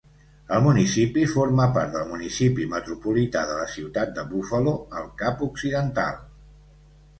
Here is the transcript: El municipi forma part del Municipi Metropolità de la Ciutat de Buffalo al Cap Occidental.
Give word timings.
El 0.55 0.61
municipi 0.67 1.25
forma 1.33 1.67
part 1.75 1.91
del 1.97 2.07
Municipi 2.13 2.65
Metropolità 2.73 3.45
de 3.51 3.59
la 3.61 3.69
Ciutat 3.75 4.17
de 4.19 4.27
Buffalo 4.33 4.75
al 5.03 5.09
Cap 5.23 5.47
Occidental. 5.53 6.21